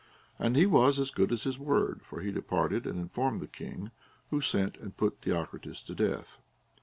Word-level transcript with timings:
And 0.39 0.55
he 0.55 0.65
was 0.65 0.97
as 0.97 1.11
good 1.11 1.31
as 1.31 1.43
his 1.43 1.59
word; 1.59 2.01
for 2.03 2.21
he 2.21 2.31
departed 2.31 2.87
and 2.87 2.97
in 2.97 3.09
formed 3.09 3.39
the 3.39 3.45
king, 3.45 3.91
who 4.31 4.41
sent 4.41 4.75
and 4.77 4.97
put 4.97 5.21
Theocritus 5.21 5.79
to 5.83 5.93
death. 5.93 6.39